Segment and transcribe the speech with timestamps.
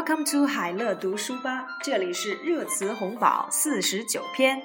[0.00, 4.60] Welcome to 海乐读书吧，这里是热词红宝四十九篇。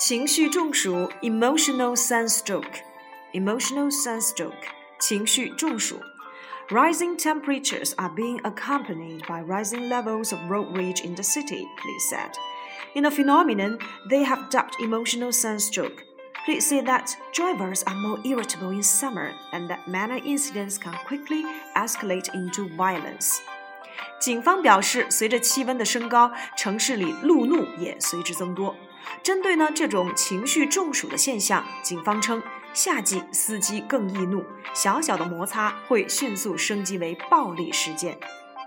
[0.00, 4.52] 情绪中暑，emotional sunstroke，emotional sunstroke，
[4.98, 6.00] 情绪中暑。
[6.70, 12.32] Rising temperatures are being accompanied by rising levels of road rage in the city, police said.
[12.94, 13.78] In a phenomenon
[14.08, 16.02] they have dubbed emotional sunstroke.
[16.44, 21.44] Police say that drivers are more irritable in summer and that minor incidents can quickly
[21.76, 23.40] escalate into violence.
[24.23, 28.73] 警方表示，随着气温的升高，城市里路怒也随之增多。
[29.21, 32.41] 针对呢这种情绪中暑的现象，警方称，
[32.73, 38.17] 夏季司机更易怒，小小的摩擦会迅速升级为暴力事件。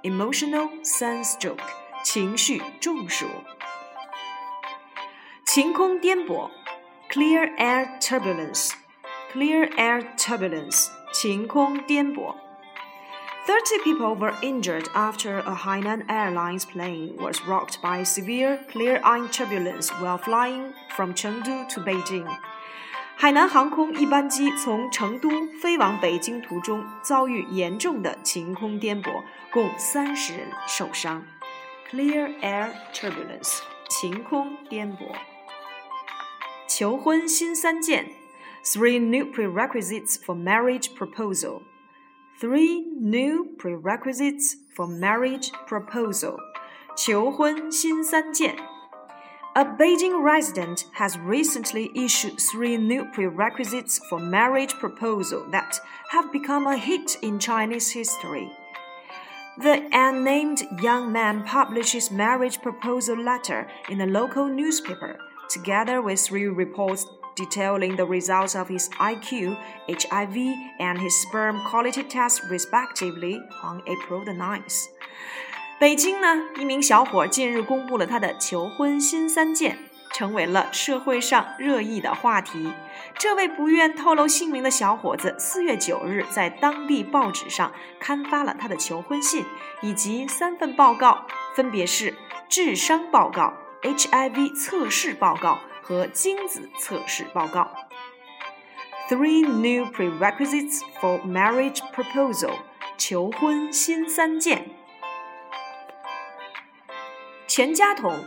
[0.02, 1.56] Emotional sunstroke，
[2.04, 3.24] 情绪中暑。
[5.46, 6.50] 晴空颠簸
[7.10, 12.34] ，clear air turbulence，clear air turbulence，晴空颠簸。
[13.46, 20.18] 30 people were injured after a Hainan Airlines plane was rocked by severe clear-air turbulence while
[20.18, 22.26] flying from Chengdu to Beijing.
[23.14, 25.30] 海南航空一班机从成都
[25.62, 31.24] 飞往北京途中遭遇严重的晴空颠簸，共三十人受伤。
[31.88, 35.14] Clear air turbulence，晴空颠簸。
[36.66, 38.10] 求婚新三件
[38.64, 41.62] ，Three new prerequisites for marriage proposal。
[42.39, 46.37] Three new prerequisites for marriage proposal.
[46.95, 48.55] 求婚新三件.
[49.53, 55.77] A Beijing resident has recently issued three new prerequisites for marriage proposal that
[56.09, 58.49] have become a hit in Chinese history.
[59.57, 65.17] The unnamed young man published his marriage proposal letter in a local newspaper,
[65.49, 67.05] together with three reports
[67.36, 69.56] detailing the results of his IQ,
[69.86, 70.36] HIV,
[70.78, 74.86] and his sperm quality test respectively on April the 9th.
[75.78, 79.78] 北京呢，一名小伙近日公布了他的求婚新三件，
[80.14, 82.72] 成为了社会上热议的话题。
[83.18, 89.44] 这位不愿透露姓名的小伙子，四月九日在当地报纸上刊发了他的求婚信
[89.82, 92.14] 以及三份报告，分别是
[92.48, 95.58] 智商报告、HIV 测试报告。
[95.85, 97.71] 和精子测试报告。
[99.09, 102.53] Three new prerequisites for marriage proposal，
[102.97, 104.69] 求婚新三件。
[107.47, 108.25] 全家桶，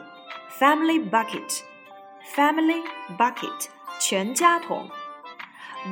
[0.60, 2.82] family bucket，family
[3.16, 4.90] bucket，全家桶。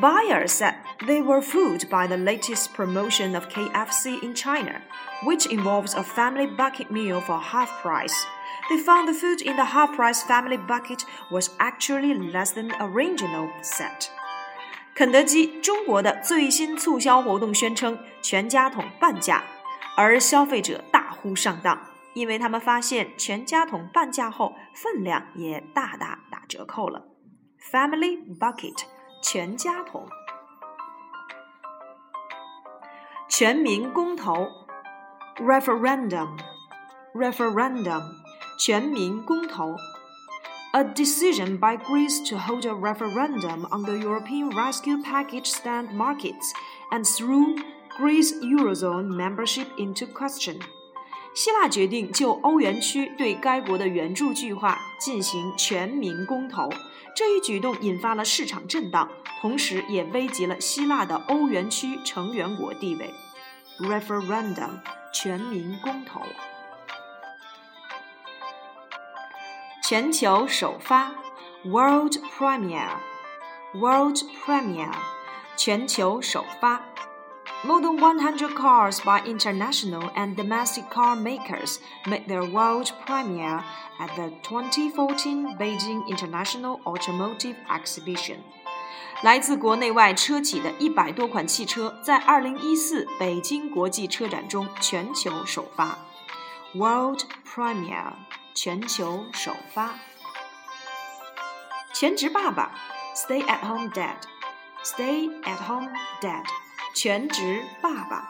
[0.01, 0.75] Buyers said
[1.07, 4.81] they were fooled by the latest promotion of KFC in China,
[5.25, 8.15] which involves a family bucket meal for half price.
[8.71, 13.51] They found the food in the half price family bucket was actually less than original
[13.63, 14.09] set.
[14.95, 19.43] 肯德基中国的最新促销活动宣称全家桶半价，
[19.97, 21.79] 而消费者大呼上当，
[22.15, 27.07] 因为他们发现全家桶半价后分量也大大打折扣了。
[27.71, 28.85] Family bucket
[29.23, 30.07] 全家桶，
[33.29, 34.49] 全民公投
[35.37, 36.39] referendum
[37.15, 38.23] referendum。
[38.59, 39.75] 全民公投.
[40.73, 46.53] A decision by Greece to hold a referendum on the European rescue package stand markets
[46.93, 47.57] and threw
[47.99, 50.61] Greece Eurozone membership into question.
[51.35, 56.69] 希腊决定就欧元区对该国的援助计划进行全民公投，
[57.18, 59.10] 这一举动引发了市场震荡，
[59.42, 63.12] 同时也危及了希腊的欧元区成员国地位。
[63.80, 66.22] Referendum，全民公投。
[69.84, 71.16] 全球首发
[71.66, 74.94] ，World Premiere，World Premiere，
[75.56, 76.84] 全球首发。
[77.65, 83.63] More than 100 cars by international and domestic car makers made their world premiere
[83.99, 88.39] at the 2014 Beijing International Automotive Exhibition.
[89.23, 95.99] 来自国内外车企的一百多款汽车在2014北京国际车展中全球首发。
[96.75, 98.15] World Premiere。
[98.55, 99.95] 全球首发。
[101.95, 102.71] 全职爸爸，
[103.17, 106.45] Stay at home dad，Stay at home dad，
[106.97, 108.29] 全职爸爸。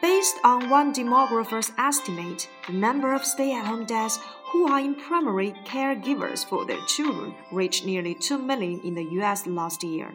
[0.00, 4.18] Based on one demographer's estimate, the number of stay-at-home dads
[4.52, 9.46] who are in primary caregivers for their children reached nearly 2 million in the US
[9.46, 10.08] last year.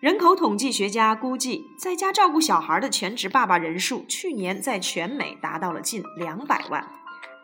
[0.00, 6.86] 人口统计学家估计，在家照顾小孩的全职爸爸人数去年在全美达到了近两百万。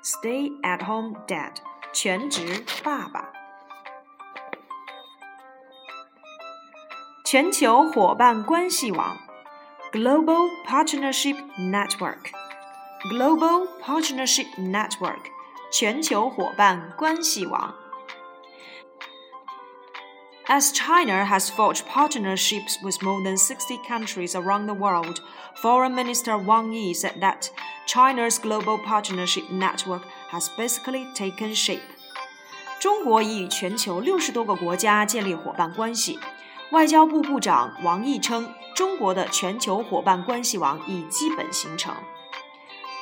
[0.03, 1.53] Stay-at-home dad，
[1.93, 3.31] 全职爸爸。
[7.35, 9.19] 全球伙伴关系网，
[9.93, 12.33] Global Partnership Network。
[13.11, 15.31] Global Partnership Network
[15.73, 17.75] 全球伙伴关系网。
[20.47, 25.21] As China has forged partnerships with more than 60 countries around the world,
[25.63, 27.51] Foreign Minister Wang Yi said that
[27.87, 31.81] China's global partnership network has basically taken shape.
[32.81, 36.19] 中国已与全球六十多个国家建立伙伴关系。
[36.72, 41.94] 外交部部长王毅称，中国的全球伙伴关系网已基本形成。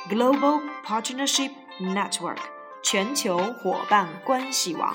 [0.08, 1.50] Global Partnership
[1.80, 2.36] Network
[2.82, 4.94] 全球伙伴关系网。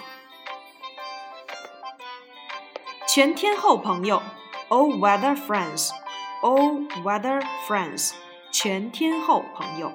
[3.07, 4.21] 全天候朋友
[4.69, 8.12] ，all weather friends，all weather friends，
[8.51, 9.92] 全天候朋友。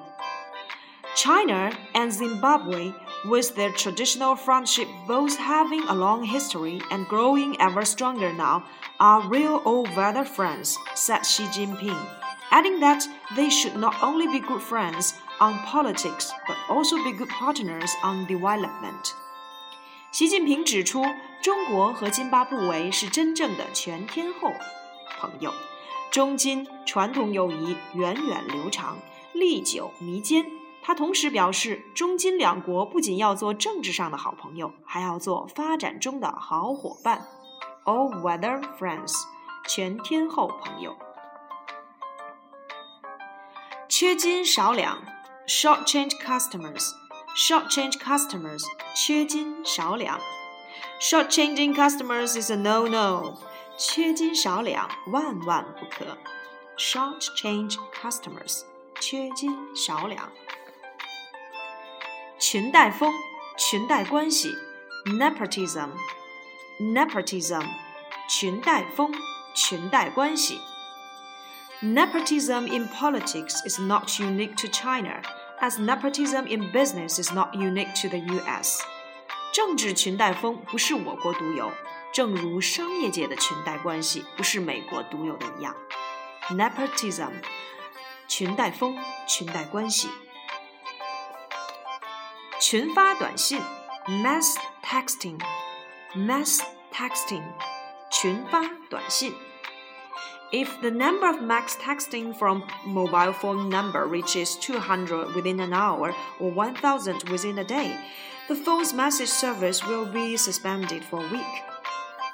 [1.15, 2.93] China and Zimbabwe,
[3.29, 8.63] with their traditional friendship both having a long history and growing ever stronger now,
[8.99, 11.97] are real all weather friends, said Xi Jinping,
[12.51, 13.03] adding that
[13.35, 18.25] they should not only be good friends on politics, but also be good partners on
[18.25, 19.13] development.
[20.11, 21.03] 习近平指出，
[21.41, 24.53] 中国和津巴布韦是真正的全天候
[25.19, 25.51] 朋友，
[26.09, 28.97] 中津传统友谊源远流长，
[29.33, 30.45] 历久弥坚。
[30.84, 37.28] 他同时表示，中津两国不仅要做政治上的好朋友，还要做发展中的好伙伴，
[37.84, 39.14] all-weather friends，
[39.68, 40.96] 全天候朋友。
[43.88, 45.02] 缺斤少两，
[45.46, 48.64] short-change customers，short-change customers。
[48.94, 50.18] 缺斤少两，
[51.00, 53.36] shortchanging customers is a no-no。
[53.76, 56.16] 缺斤少两，万万不可。
[56.76, 58.62] shortchange customers，
[58.98, 60.30] 缺斤少两。
[62.38, 63.14] 裙带风，
[63.56, 64.54] 裙带关系，
[65.06, 67.64] nepotism，nepotism，
[68.28, 69.14] 裙带风，
[69.54, 70.60] 裙带关系。
[71.82, 75.22] Nepotism in politics is not unique to China
[75.60, 78.82] as nepotism in business is not unique to the U.S.
[79.52, 81.72] 政治裙带风不是我国独有，
[82.12, 85.74] 正如商业界的裙带关系不是美国独有的一样。
[86.50, 87.30] Nepotism，
[88.28, 90.10] 裙带风，裙带关系。
[92.67, 93.61] 群发短信
[94.07, 95.39] mass texting
[96.15, 97.43] mass texting
[98.09, 98.59] 群发
[98.89, 99.35] 短信。
[100.51, 106.51] If the number of mass texting from mobile phone number reaches 200 within an hour or
[106.51, 107.91] 1000 within a day,
[108.47, 111.45] the phone's message service will be suspended for a week.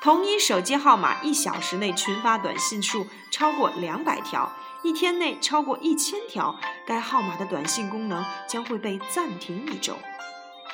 [0.02, 4.50] 同一手机号码一小时内群发短信数超过两百条，
[4.82, 6.56] 一天内超过一千条，
[6.88, 9.98] 该号码的短信功能将会被暂停一周。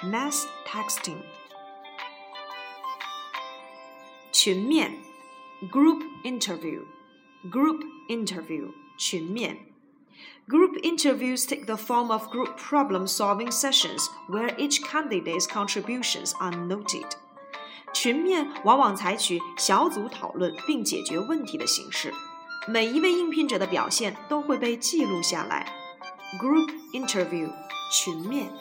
[0.03, 1.19] Mass texting，
[4.33, 4.97] 群面，
[5.71, 9.59] group interview。Group interview 群面
[10.49, 16.55] Group interviews take the form of group problem solving sessions where each candidate's contributions are
[16.55, 17.07] noted.
[17.93, 22.15] 群面往往采取小组讨论并解决问题的形式，
[22.69, 25.67] 每一位应聘者的表现都会被记录下来。
[26.41, 27.51] Group interview
[27.91, 28.53] 群面，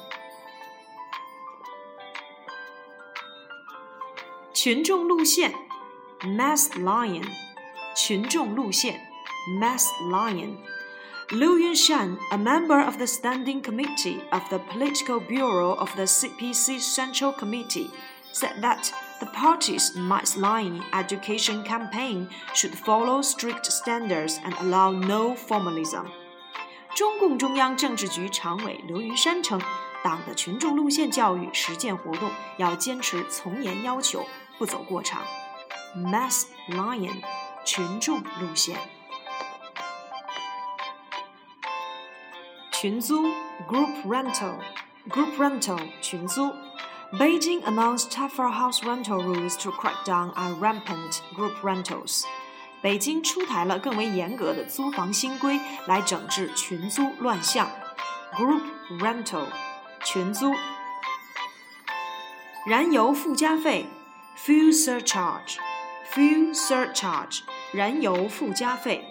[4.66, 5.54] 群众路线
[6.22, 7.22] ，mass line，
[7.94, 9.00] 群众路线
[9.60, 10.56] ，mass line。
[11.28, 17.32] Liu Yunshan, a member of the Standing Committee of the Political Bureau of the CPC Central
[17.32, 17.90] Committee,
[18.32, 25.36] said that the party's mass line education campaign should follow strict standards and allow no
[25.36, 26.06] formalism.
[26.96, 29.60] 中共中央政治局常委刘云山称，
[30.02, 34.26] 党的群众路线教育实践活动要坚持从严要求，
[34.58, 35.22] 不走过场
[35.94, 37.22] ，mass line）
[37.64, 38.78] 群众路线。
[42.72, 43.26] 群租
[43.68, 44.58] （group rental）
[45.08, 46.52] group rental 群租。
[47.12, 52.24] Beijing announced tougher house rental rules to crack down on rampant group rentals。
[52.82, 57.70] 北京出台了更为严格的租房新规，来整治群租乱象
[58.34, 58.62] （group
[58.98, 59.46] rental
[64.35, 65.57] fuel surcharge
[66.13, 67.41] fuel surcharge
[67.73, 69.03] 燃油附加费。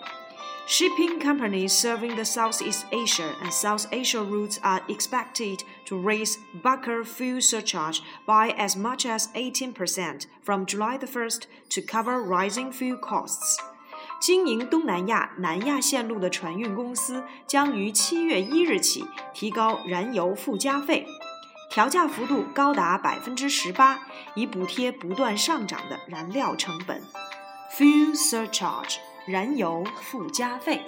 [0.67, 7.03] Shipping companies serving the Southeast Asia and South Asia routes are expected to raise bunker
[7.03, 12.99] fuel surcharge by as much as 18% from July the 1st to cover rising fuel
[12.99, 13.59] costs.
[14.21, 21.07] 经营东南亚、南亚线路的船运公司将于七月一日起提高燃油附加费，
[21.76, 24.00] 调价幅度高达百分之十八，
[24.34, 27.04] 以补贴不断上涨的燃料成本。
[27.76, 28.96] Fuel surcharge，
[29.28, 30.86] 燃油附加费。